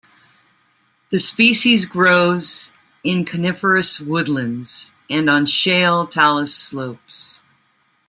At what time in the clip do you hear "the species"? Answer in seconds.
1.11-1.85